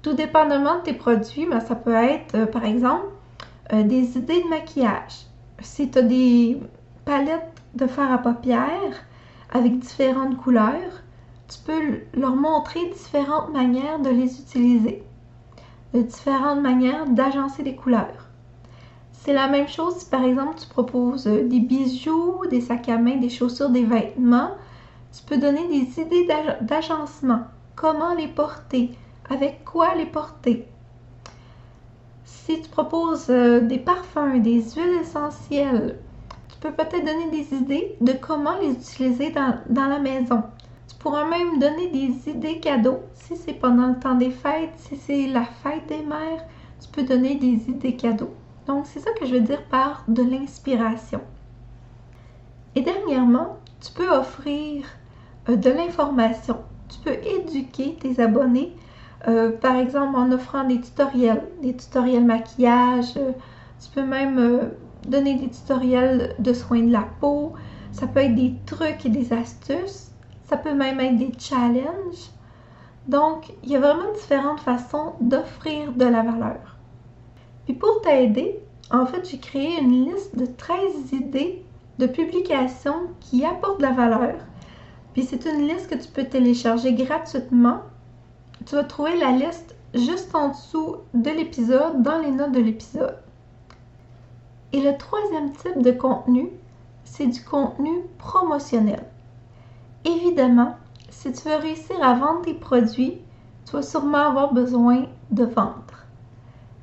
Tout 0.00 0.14
dépendamment 0.14 0.78
de 0.78 0.84
tes 0.84 0.94
produits, 0.94 1.44
ben, 1.44 1.60
ça 1.60 1.74
peut 1.74 1.94
être, 1.94 2.34
euh, 2.34 2.46
par 2.46 2.64
exemple, 2.64 3.08
euh, 3.74 3.82
des 3.82 4.16
idées 4.16 4.42
de 4.42 4.48
maquillage. 4.48 5.26
Si 5.60 5.90
tu 5.90 5.98
as 5.98 6.02
des 6.02 6.58
palettes 7.04 7.60
de 7.74 7.86
fer 7.86 8.10
à 8.10 8.16
paupières 8.16 9.04
avec 9.52 9.78
différentes 9.80 10.38
couleurs, 10.38 11.02
tu 11.48 11.58
peux 11.64 12.00
leur 12.14 12.36
montrer 12.36 12.90
différentes 12.90 13.52
manières 13.52 13.98
de 14.00 14.10
les 14.10 14.40
utiliser, 14.40 15.02
différentes 15.94 16.60
manières 16.60 17.06
d'agencer 17.06 17.62
les 17.62 17.74
couleurs. 17.74 18.28
C'est 19.12 19.32
la 19.32 19.48
même 19.48 19.68
chose 19.68 19.96
si 19.96 20.08
par 20.08 20.24
exemple 20.24 20.58
tu 20.58 20.66
proposes 20.68 21.24
des 21.24 21.60
bijoux, 21.60 22.42
des 22.50 22.60
sacs 22.60 22.88
à 22.88 22.98
main, 22.98 23.16
des 23.16 23.30
chaussures, 23.30 23.70
des 23.70 23.84
vêtements. 23.84 24.52
Tu 25.12 25.22
peux 25.24 25.38
donner 25.38 25.66
des 25.68 26.00
idées 26.00 26.28
d'agencement, 26.60 27.40
comment 27.74 28.14
les 28.14 28.28
porter, 28.28 28.92
avec 29.28 29.64
quoi 29.64 29.94
les 29.94 30.06
porter? 30.06 30.66
Si 32.24 32.62
tu 32.62 32.68
proposes 32.70 33.28
euh, 33.28 33.60
des 33.60 33.78
parfums, 33.78 34.40
des 34.40 34.62
huiles 34.62 35.00
essentielles, 35.00 35.98
tu 36.48 36.56
peux 36.60 36.72
peut-être 36.72 37.04
donner 37.04 37.30
des 37.30 37.54
idées 37.54 37.96
de 38.00 38.12
comment 38.12 38.56
les 38.58 38.70
utiliser 38.70 39.30
dans, 39.30 39.86
la 39.88 39.98
maison. 39.98 40.42
Tu 40.98 41.04
pourras 41.04 41.28
même 41.28 41.60
donner 41.60 41.90
des 41.90 42.28
idées 42.28 42.58
cadeaux 42.58 42.98
si 43.14 43.36
c'est 43.36 43.52
pendant 43.52 43.86
le 43.86 44.00
temps 44.00 44.16
des 44.16 44.32
fêtes, 44.32 44.72
si 44.74 44.96
c'est 44.96 45.28
la 45.28 45.44
fête 45.44 45.86
des 45.86 46.02
mères, 46.02 46.44
tu 46.80 46.88
peux 46.90 47.04
donner 47.04 47.36
des 47.36 47.70
idées 47.70 47.94
cadeaux. 47.94 48.34
Donc, 48.66 48.84
c'est 48.86 48.98
ça 48.98 49.12
que 49.12 49.24
je 49.24 49.34
veux 49.34 49.40
dire 49.40 49.62
par 49.70 50.02
de 50.08 50.24
l'inspiration. 50.24 51.20
Et 52.74 52.80
dernièrement, 52.80 53.58
tu 53.80 53.92
peux 53.92 54.10
offrir 54.10 54.86
euh, 55.48 55.54
de 55.54 55.70
l'information. 55.70 56.56
Tu 56.88 56.98
peux 56.98 57.14
éduquer 57.14 57.96
tes 58.00 58.20
abonnés, 58.20 58.74
euh, 59.28 59.52
par 59.52 59.76
exemple 59.76 60.16
en 60.16 60.32
offrant 60.32 60.64
des 60.64 60.80
tutoriels, 60.80 61.44
des 61.62 61.76
tutoriels 61.76 62.24
maquillage. 62.24 63.16
Euh, 63.16 63.30
tu 63.80 63.88
peux 63.94 64.04
même 64.04 64.72
donner 65.06 65.36
des 65.36 65.48
tutoriels 65.48 66.34
de 66.40 66.52
soins 66.52 66.82
de 66.82 66.90
la 66.90 67.06
peau. 67.20 67.52
Ça 67.92 68.08
peut 68.08 68.20
être 68.20 68.34
des 68.34 68.56
trucs 68.66 69.06
et 69.06 69.10
des 69.10 69.32
astuces. 69.32 70.07
Ça 70.48 70.56
peut 70.56 70.74
même 70.74 70.98
être 71.00 71.16
des 71.16 71.32
challenges. 71.38 72.30
Donc, 73.06 73.52
il 73.62 73.70
y 73.70 73.76
a 73.76 73.80
vraiment 73.80 74.12
différentes 74.14 74.60
façons 74.60 75.12
d'offrir 75.20 75.92
de 75.92 76.04
la 76.04 76.22
valeur. 76.22 76.76
Puis 77.64 77.74
pour 77.74 78.00
t'aider, 78.00 78.58
en 78.90 79.04
fait, 79.04 79.28
j'ai 79.28 79.38
créé 79.38 79.78
une 79.78 80.06
liste 80.06 80.36
de 80.36 80.46
13 80.46 81.12
idées 81.12 81.64
de 81.98 82.06
publications 82.06 83.08
qui 83.20 83.44
apportent 83.44 83.78
de 83.78 83.82
la 83.82 83.92
valeur. 83.92 84.36
Puis 85.12 85.24
c'est 85.24 85.44
une 85.44 85.66
liste 85.66 85.90
que 85.90 85.96
tu 85.96 86.08
peux 86.08 86.24
télécharger 86.24 86.94
gratuitement. 86.94 87.80
Tu 88.64 88.74
vas 88.74 88.84
trouver 88.84 89.18
la 89.18 89.32
liste 89.32 89.74
juste 89.94 90.34
en 90.34 90.48
dessous 90.48 90.96
de 91.12 91.30
l'épisode, 91.30 92.02
dans 92.02 92.18
les 92.18 92.30
notes 92.30 92.52
de 92.52 92.60
l'épisode. 92.60 93.18
Et 94.72 94.80
le 94.80 94.96
troisième 94.96 95.52
type 95.52 95.82
de 95.82 95.92
contenu, 95.92 96.50
c'est 97.04 97.26
du 97.26 97.42
contenu 97.42 97.90
promotionnel. 98.18 99.02
Évidemment, 100.04 100.76
si 101.10 101.32
tu 101.32 101.48
veux 101.48 101.56
réussir 101.56 101.96
à 102.02 102.14
vendre 102.14 102.42
tes 102.42 102.54
produits, 102.54 103.18
tu 103.66 103.72
vas 103.72 103.82
sûrement 103.82 104.18
avoir 104.18 104.52
besoin 104.52 105.06
de 105.30 105.44
vendre. 105.44 106.06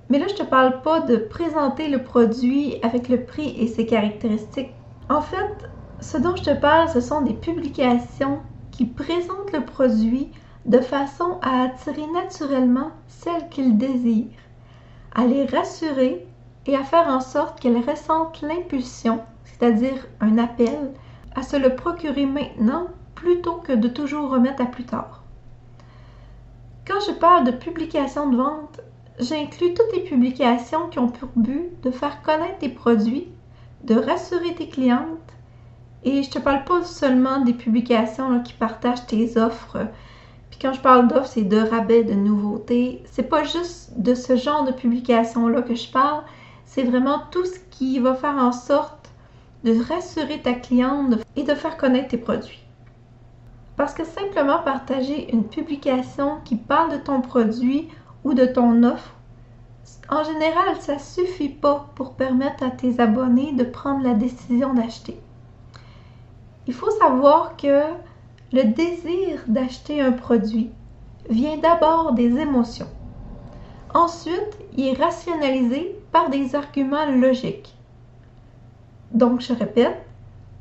Mais 0.10 0.20
là, 0.20 0.28
je 0.28 0.34
ne 0.34 0.40
te 0.40 0.44
parle 0.44 0.82
pas 0.82 1.02
de 1.02 1.16
présenter 1.16 1.88
le 1.88 2.04
produit 2.04 2.76
avec 2.84 3.10
le 3.10 3.24
prix 3.24 3.56
et 3.60 3.68
ses 3.68 3.86
caractéristiques. 3.86 4.74
En 5.10 5.22
fait, 5.22 5.70
ce 6.00 6.18
dont 6.18 6.36
je 6.36 6.44
te 6.44 6.60
parle, 6.60 6.90
ce 6.90 7.02
sont 7.02 7.22
des 7.22 7.34
publications 7.34 8.40
qui 8.72 8.86
présentent 8.86 9.54
le 9.54 9.66
produit 9.66 10.30
de 10.66 10.80
façon 10.80 11.38
à 11.42 11.64
attirer 11.64 12.06
naturellement 12.14 12.92
celles 13.08 13.50
qu'ils 13.50 13.78
désirent, 13.78 14.28
à 15.14 15.26
les 15.26 15.46
rassurer 15.46 16.28
et 16.66 16.76
à 16.76 16.84
faire 16.84 17.08
en 17.08 17.22
sorte 17.22 17.60
qu'elles 17.60 17.78
ressentent 17.78 18.42
l'impulsion, 18.42 19.22
c'est-à-dire 19.44 20.08
un 20.20 20.38
appel, 20.38 20.92
à 21.36 21.44
se 21.44 21.56
le 21.56 21.76
procurer 21.76 22.26
maintenant 22.26 22.88
plutôt 23.16 23.56
que 23.56 23.74
de 23.74 23.88
toujours 23.88 24.30
remettre 24.30 24.62
à 24.62 24.66
plus 24.66 24.86
tard. 24.86 25.24
Quand 26.86 27.00
je 27.08 27.14
parle 27.14 27.46
de 27.46 27.52
publication 27.52 28.30
de 28.30 28.38
vente, 28.38 28.82
J'inclus 29.18 29.74
toutes 29.74 29.96
les 29.96 30.04
publications 30.04 30.90
qui 30.90 31.00
ont 31.00 31.08
pour 31.08 31.30
but 31.38 31.82
de 31.84 31.90
faire 31.90 32.22
connaître 32.22 32.58
tes 32.60 32.70
produits, 32.70 33.30
de 33.86 33.96
rassurer 33.96 34.54
tes 34.56 34.68
clientes. 34.68 35.08
Et 36.04 36.22
je 36.22 36.30
te 36.30 36.40
parle 36.40 36.66
pas 36.66 36.84
seulement 36.84 37.40
des 37.40 37.54
publications 37.54 38.44
qui 38.44 38.52
partagent 38.52 39.06
tes 39.08 39.38
offres. 39.38 39.88
Puis 40.50 40.60
quand 40.62 40.74
je 40.74 40.82
parle 40.82 41.08
d'offres, 41.08 41.30
c'est 41.30 41.44
de 41.44 41.58
rabais, 41.58 42.04
de 42.04 42.14
nouveautés. 42.14 43.04
C'est 43.10 43.30
pas 43.30 43.46
juste 43.46 43.94
de 43.96 44.14
ce 44.16 44.36
genre 44.36 44.66
de 44.66 44.74
publications-là 44.74 45.62
que 45.62 45.76
je 45.76 45.90
parle. 45.90 46.24
C'est 46.66 46.84
vraiment 46.84 47.22
tout 47.32 47.46
ce 47.46 47.60
qui 47.72 48.00
va 48.00 48.16
faire 48.16 48.38
en 48.38 48.52
sorte 48.52 49.12
de 49.64 49.80
rassurer 49.82 50.42
ta 50.42 50.54
cliente 50.54 51.16
et 51.38 51.44
de 51.44 51.56
faire 51.56 51.78
connaître 51.78 52.10
tes 52.10 52.18
produits. 52.18 52.65
Parce 53.78 53.94
que 53.94 54.06
simplement 54.06 54.60
partager 54.60 55.32
une 55.34 55.44
publication 55.44 56.38
qui 56.46 56.56
parle 56.56 56.92
de 56.94 56.98
ton 56.98 57.22
produit 57.22 57.90
ou 58.24 58.34
de 58.34 58.46
ton 58.46 58.84
offre, 58.84 59.16
en 60.10 60.24
général, 60.24 60.78
ça 60.80 61.00
suffit 61.00 61.50
pas 61.50 61.90
pour 61.96 62.14
permettre 62.14 62.64
à 62.64 62.72
tes 62.72 63.00
abonnés 63.00 63.54
de 63.54 63.64
prendre 63.64 64.04
la 64.04 64.14
décision 64.14 64.74
d'acheter. 64.74 65.20
Il 66.68 66.74
faut 66.74 66.92
savoir 66.92 67.58
que 67.58 67.82
le 68.54 68.64
désir 68.64 69.42
d'acheter 69.48 70.02
un 70.02 70.12
produit 70.12 70.72
vient 71.30 71.58
d'abord 71.58 72.14
des 72.14 72.38
émotions. 72.38 72.88
Ensuite, 73.94 74.58
il 74.78 74.88
est 74.88 75.02
rationalisé 75.02 76.00
par 76.12 76.30
des 76.30 76.56
arguments 76.56 77.06
logiques. 77.06 77.76
Donc, 79.12 79.42
je 79.42 79.54
répète, 79.54 80.06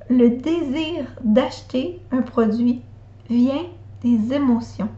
le 0.09 0.30
désir 0.30 1.06
d'acheter 1.23 2.00
un 2.12 2.23
produit 2.23 2.83
vient 3.28 3.66
des 4.02 4.34
émotions. 4.34 4.88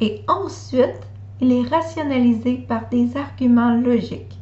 Et 0.00 0.22
ensuite, 0.28 1.00
il 1.40 1.52
est 1.52 1.68
rationalisé 1.68 2.58
par 2.68 2.88
des 2.88 3.16
arguments 3.16 3.74
logiques. 3.74 4.38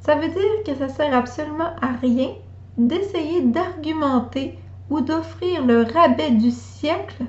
Ça 0.00 0.14
veut 0.14 0.28
dire 0.28 0.62
que 0.64 0.74
ça 0.76 0.88
sert 0.88 1.14
absolument 1.14 1.74
à 1.80 1.92
rien 2.00 2.30
d'essayer 2.78 3.42
d'argumenter 3.42 4.58
ou 4.90 5.00
d'offrir 5.00 5.64
le 5.64 5.82
rabais 5.82 6.30
du 6.30 6.50
siècle 6.50 7.24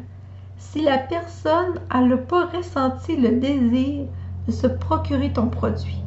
si 0.57 0.81
la 0.81 0.97
personne 0.97 1.79
n'a 1.91 2.17
pas 2.17 2.45
ressenti 2.45 3.15
le 3.15 3.39
désir 3.39 4.05
de 4.47 4.51
se 4.51 4.67
procurer 4.67 5.33
ton 5.33 5.47
produit. 5.47 6.03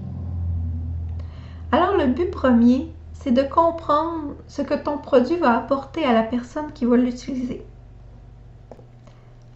Alors 1.73 1.97
le 1.97 2.07
but 2.07 2.31
premier, 2.31 2.93
c'est 3.13 3.33
de 3.33 3.43
comprendre 3.43 4.35
ce 4.47 4.63
que 4.63 4.75
ton 4.75 4.99
produit 4.99 5.37
va 5.37 5.57
apporter 5.57 6.05
à 6.05 6.13
la 6.13 6.23
personne 6.23 6.73
qui 6.73 6.85
va 6.85 6.97
l'utiliser. 6.97 7.65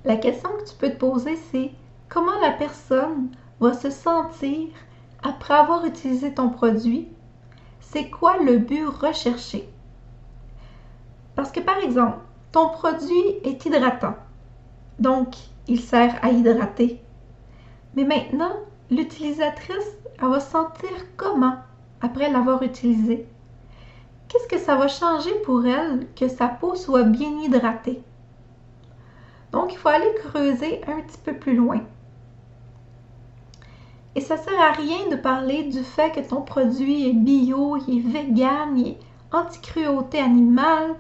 La 0.04 0.16
question 0.16 0.50
que 0.58 0.68
tu 0.68 0.74
peux 0.76 0.90
te 0.90 0.98
poser, 0.98 1.36
c'est 1.50 1.70
comment 2.10 2.38
la 2.42 2.50
personne 2.50 3.30
va 3.58 3.72
se 3.72 3.88
sentir 3.88 4.68
après 5.22 5.54
avoir 5.54 5.86
utilisé 5.86 6.34
ton 6.34 6.50
produit, 6.50 7.08
c'est 7.80 8.10
quoi 8.10 8.36
le 8.36 8.58
but 8.58 8.86
recherché? 8.86 9.66
Parce 11.34 11.50
que 11.50 11.60
par 11.60 11.78
exemple, 11.78 12.18
ton 12.52 12.68
produit 12.68 13.40
est 13.44 13.64
hydratant, 13.64 14.14
donc 14.98 15.34
il 15.68 15.80
sert 15.80 16.22
à 16.22 16.28
hydrater. 16.28 17.00
Mais 17.96 18.04
maintenant, 18.04 18.52
l'utilisatrice, 18.90 19.96
elle 20.20 20.28
va 20.28 20.40
sentir 20.40 20.90
comment 21.16 21.56
après 22.02 22.30
l'avoir 22.30 22.62
utilisé? 22.62 23.26
Qu'est-ce 24.28 24.48
que 24.48 24.58
ça 24.58 24.76
va 24.76 24.88
changer 24.88 25.32
pour 25.46 25.64
elle 25.66 26.06
que 26.14 26.28
sa 26.28 26.48
peau 26.48 26.74
soit 26.74 27.04
bien 27.04 27.30
hydratée? 27.40 28.02
Donc, 29.54 29.72
il 29.72 29.78
faut 29.78 29.88
aller 29.88 30.12
creuser 30.16 30.80
un 30.88 31.00
petit 31.00 31.18
peu 31.24 31.32
plus 31.32 31.54
loin. 31.54 31.80
Et 34.16 34.20
ça 34.20 34.36
sert 34.36 34.60
à 34.60 34.72
rien 34.72 35.08
de 35.12 35.14
parler 35.14 35.62
du 35.62 35.84
fait 35.84 36.10
que 36.10 36.28
ton 36.28 36.42
produit 36.42 37.08
est 37.08 37.12
bio, 37.12 37.76
il 37.86 37.98
est 37.98 38.00
vegan, 38.00 38.76
il 38.76 38.88
est 38.88 38.98
anti-cruauté 39.30 40.18
animale, 40.18 40.96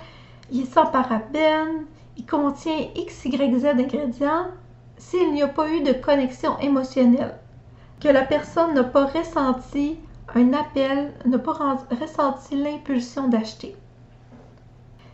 il 0.52 0.62
est 0.62 0.72
sans 0.72 0.86
parabènes, 0.86 1.86
il 2.16 2.24
contient 2.26 2.78
X, 2.94 3.24
Y, 3.24 3.58
Z 3.58 3.64
ingrédients 3.66 4.46
s'il 4.98 5.32
n'y 5.32 5.42
a 5.42 5.48
pas 5.48 5.68
eu 5.68 5.80
de 5.82 5.92
connexion 5.92 6.56
émotionnelle, 6.60 7.34
que 8.00 8.06
la 8.06 8.22
personne 8.22 8.72
n'a 8.74 8.84
pas 8.84 9.06
ressenti 9.06 9.98
un 10.32 10.52
appel, 10.52 11.12
n'a 11.26 11.38
pas 11.40 11.76
ressenti 12.00 12.54
l'impulsion 12.54 13.26
d'acheter. 13.26 13.74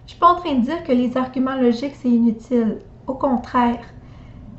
Je 0.00 0.04
ne 0.04 0.08
suis 0.08 0.18
pas 0.18 0.34
en 0.34 0.36
train 0.36 0.56
de 0.56 0.60
dire 0.60 0.84
que 0.84 0.92
les 0.92 1.16
arguments 1.16 1.56
logiques, 1.56 1.96
c'est 1.96 2.10
inutile. 2.10 2.80
Au 3.10 3.14
contraire, 3.14 3.84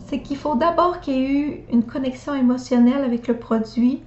c'est 0.08 0.20
qu'il 0.20 0.36
faut 0.36 0.56
d'abord 0.56 1.00
qu'il 1.00 1.14
y 1.14 1.18
ait 1.20 1.40
eu 1.40 1.64
une 1.72 1.84
connexion 1.84 2.36
émotionnelle 2.36 3.02
avec 3.06 3.30
le 3.30 3.38
produit 3.38 4.04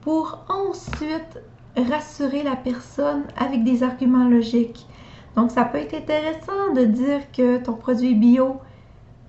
pour 0.00 0.40
ensuite 0.48 1.38
rassurer 1.76 2.42
la 2.42 2.56
personne 2.56 3.22
avec 3.36 3.62
des 3.62 3.84
arguments 3.84 4.26
logiques. 4.28 4.88
Donc, 5.36 5.52
ça 5.52 5.64
peut 5.64 5.78
être 5.78 5.94
intéressant 5.94 6.72
de 6.74 6.84
dire 6.84 7.30
que 7.30 7.58
ton 7.58 7.74
produit 7.74 8.10
est 8.10 8.14
bio, 8.14 8.56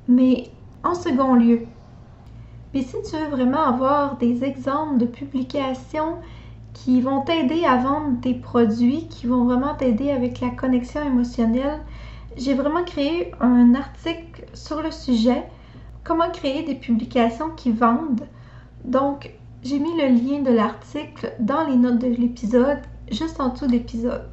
mais 0.07 0.49
en 0.83 0.95
second 0.95 1.35
lieu. 1.35 1.67
Puis 2.71 2.81
si 2.81 2.95
tu 3.07 3.15
veux 3.15 3.29
vraiment 3.29 3.61
avoir 3.61 4.17
des 4.17 4.43
exemples 4.43 4.97
de 4.97 5.05
publications 5.05 6.15
qui 6.73 6.99
vont 6.99 7.21
t'aider 7.21 7.63
à 7.63 7.77
vendre 7.77 8.19
tes 8.21 8.33
produits, 8.33 9.07
qui 9.07 9.27
vont 9.27 9.43
vraiment 9.43 9.75
t'aider 9.75 10.09
avec 10.09 10.41
la 10.41 10.49
connexion 10.49 11.03
émotionnelle, 11.05 11.79
j'ai 12.37 12.53
vraiment 12.53 12.83
créé 12.83 13.31
un 13.39 13.73
article 13.75 14.45
sur 14.53 14.81
le 14.81 14.91
sujet, 14.91 15.43
comment 16.03 16.29
créer 16.31 16.63
des 16.63 16.75
publications 16.75 17.49
qui 17.51 17.71
vendent. 17.71 18.27
Donc, 18.85 19.33
j'ai 19.63 19.79
mis 19.79 19.99
le 19.99 20.07
lien 20.07 20.41
de 20.41 20.51
l'article 20.51 21.33
dans 21.39 21.65
les 21.65 21.75
notes 21.75 21.99
de 21.99 22.07
l'épisode, 22.07 22.79
juste 23.11 23.39
en 23.41 23.49
dessous 23.49 23.67
de 23.67 23.71
l'épisode. 23.71 24.29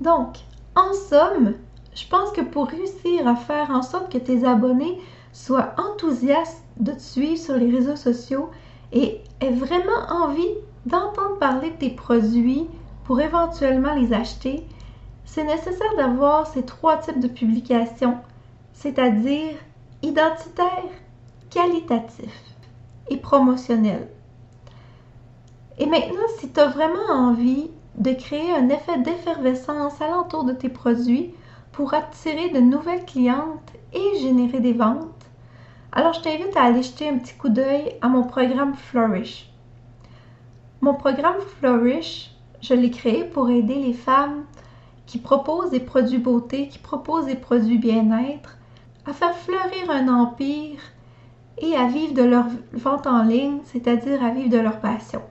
Donc, 0.00 0.36
en 0.76 0.92
somme, 0.92 1.54
je 1.94 2.06
pense 2.08 2.30
que 2.32 2.40
pour 2.40 2.68
réussir 2.68 3.26
à 3.26 3.36
faire 3.36 3.70
en 3.70 3.82
sorte 3.82 4.12
que 4.12 4.18
tes 4.18 4.44
abonnés 4.44 4.98
soient 5.32 5.74
enthousiastes 5.78 6.62
de 6.78 6.92
te 6.92 7.00
suivre 7.00 7.38
sur 7.38 7.56
les 7.56 7.70
réseaux 7.70 7.96
sociaux 7.96 8.50
et 8.92 9.20
aient 9.40 9.50
vraiment 9.50 10.06
envie 10.10 10.54
d'entendre 10.86 11.38
parler 11.38 11.70
de 11.70 11.76
tes 11.76 11.90
produits 11.90 12.66
pour 13.04 13.20
éventuellement 13.20 13.94
les 13.94 14.12
acheter, 14.12 14.66
c'est 15.32 15.44
nécessaire 15.44 15.96
d'avoir 15.96 16.46
ces 16.46 16.62
trois 16.62 16.98
types 16.98 17.18
de 17.18 17.26
publications, 17.26 18.18
c'est-à-dire 18.74 19.54
identitaire, 20.02 20.90
qualitatif 21.48 22.30
et 23.08 23.16
promotionnel. 23.16 24.08
Et 25.78 25.86
maintenant, 25.86 26.28
si 26.38 26.50
tu 26.50 26.60
as 26.60 26.66
vraiment 26.66 27.08
envie 27.08 27.70
de 27.96 28.12
créer 28.12 28.52
un 28.52 28.68
effet 28.68 28.98
d'effervescence 28.98 30.02
alentour 30.02 30.44
de 30.44 30.52
tes 30.52 30.68
produits 30.68 31.32
pour 31.72 31.94
attirer 31.94 32.50
de 32.50 32.60
nouvelles 32.60 33.06
clientes 33.06 33.72
et 33.94 34.20
générer 34.20 34.60
des 34.60 34.74
ventes, 34.74 35.08
alors 35.92 36.12
je 36.12 36.20
t'invite 36.20 36.54
à 36.58 36.64
aller 36.64 36.82
jeter 36.82 37.08
un 37.08 37.16
petit 37.16 37.34
coup 37.36 37.48
d'œil 37.48 37.96
à 38.02 38.08
mon 38.08 38.24
programme 38.24 38.74
Flourish. 38.74 39.50
Mon 40.82 40.92
programme 40.92 41.40
Flourish, 41.58 42.32
je 42.60 42.74
l'ai 42.74 42.90
créé 42.90 43.24
pour 43.24 43.48
aider 43.48 43.76
les 43.76 43.94
femmes 43.94 44.44
qui 45.06 45.18
proposent 45.18 45.70
des 45.70 45.80
produits 45.80 46.18
beauté, 46.18 46.68
qui 46.68 46.78
proposent 46.78 47.26
des 47.26 47.36
produits 47.36 47.78
bien-être, 47.78 48.58
à 49.06 49.12
faire 49.12 49.36
fleurir 49.36 49.90
un 49.90 50.08
empire 50.08 50.78
et 51.58 51.76
à 51.76 51.86
vivre 51.86 52.14
de 52.14 52.22
leur 52.22 52.46
vente 52.72 53.06
en 53.06 53.22
ligne, 53.22 53.58
c'est-à-dire 53.64 54.22
à 54.24 54.30
vivre 54.30 54.50
de 54.50 54.58
leur 54.58 54.80
passion. 54.80 55.22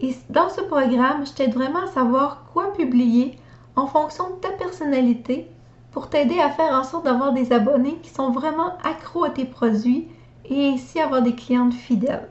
Et 0.00 0.14
dans 0.28 0.48
ce 0.50 0.60
programme, 0.60 1.24
je 1.24 1.32
t'aide 1.32 1.54
vraiment 1.54 1.84
à 1.84 1.86
savoir 1.86 2.44
quoi 2.52 2.72
publier 2.72 3.38
en 3.76 3.86
fonction 3.86 4.30
de 4.30 4.40
ta 4.40 4.50
personnalité 4.50 5.50
pour 5.92 6.10
t'aider 6.10 6.38
à 6.40 6.50
faire 6.50 6.74
en 6.74 6.84
sorte 6.84 7.04
d'avoir 7.04 7.32
des 7.32 7.52
abonnés 7.52 7.98
qui 8.02 8.10
sont 8.10 8.30
vraiment 8.30 8.76
accros 8.84 9.24
à 9.24 9.30
tes 9.30 9.46
produits 9.46 10.08
et 10.44 10.68
ainsi 10.68 11.00
avoir 11.00 11.22
des 11.22 11.34
clientes 11.34 11.72
fidèles. 11.72 12.28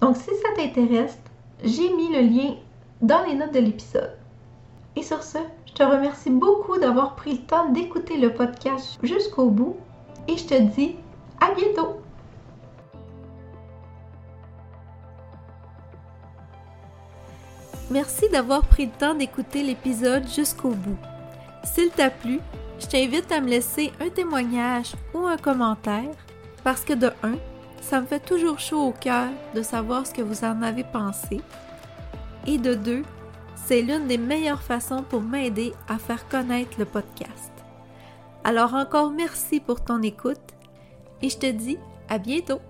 Donc 0.00 0.16
si 0.16 0.24
ça 0.24 0.48
t'intéresse, 0.56 1.16
j'ai 1.62 1.94
mis 1.94 2.12
le 2.12 2.22
lien 2.22 2.54
dans 3.00 3.22
les 3.24 3.34
notes 3.34 3.54
de 3.54 3.60
l'épisode. 3.60 4.16
Et 4.96 5.02
sur 5.02 5.22
ce, 5.22 5.38
je 5.72 5.78
te 5.78 5.82
remercie 5.82 6.28
beaucoup 6.28 6.78
d'avoir 6.78 7.14
pris 7.14 7.32
le 7.32 7.38
temps 7.38 7.70
d'écouter 7.70 8.18
le 8.18 8.34
podcast 8.34 8.98
jusqu'au 9.02 9.48
bout 9.48 9.76
et 10.28 10.36
je 10.36 10.44
te 10.44 10.60
dis 10.60 10.96
à 11.40 11.54
bientôt! 11.54 11.96
Merci 17.90 18.28
d'avoir 18.28 18.62
pris 18.66 18.86
le 18.86 18.92
temps 18.92 19.14
d'écouter 19.14 19.62
l'épisode 19.62 20.28
jusqu'au 20.28 20.70
bout. 20.70 20.98
S'il 21.64 21.90
t'a 21.90 22.10
plu, 22.10 22.40
je 22.78 22.86
t'invite 22.86 23.32
à 23.32 23.40
me 23.40 23.48
laisser 23.48 23.92
un 24.00 24.10
témoignage 24.10 24.92
ou 25.14 25.26
un 25.26 25.38
commentaire 25.38 26.10
parce 26.64 26.84
que 26.84 26.92
de 26.92 27.10
un, 27.22 27.36
ça 27.80 28.00
me 28.00 28.06
fait 28.06 28.20
toujours 28.20 28.58
chaud 28.58 28.88
au 28.88 28.92
cœur 28.92 29.28
de 29.54 29.62
savoir 29.62 30.06
ce 30.06 30.12
que 30.12 30.22
vous 30.22 30.44
en 30.44 30.62
avez 30.62 30.84
pensé. 30.84 31.40
Et 32.46 32.58
de 32.58 32.74
deux, 32.74 33.04
c'est 33.64 33.82
l'une 33.82 34.06
des 34.08 34.18
meilleures 34.18 34.62
façons 34.62 35.02
pour 35.02 35.22
m'aider 35.22 35.72
à 35.88 35.98
faire 35.98 36.28
connaître 36.28 36.78
le 36.78 36.84
podcast. 36.84 37.52
Alors 38.44 38.74
encore 38.74 39.10
merci 39.10 39.60
pour 39.60 39.84
ton 39.84 40.02
écoute 40.02 40.40
et 41.22 41.28
je 41.28 41.38
te 41.38 41.50
dis 41.50 41.78
à 42.08 42.18
bientôt. 42.18 42.60